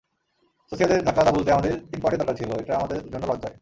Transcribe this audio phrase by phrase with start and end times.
[0.71, 3.55] সোসিয়েদাদের ধাক্কাটা ভুলতে আমাদের তিন পয়েন্টের দরকার ছিল, এটা আমাদের জন্য লজ্জাই।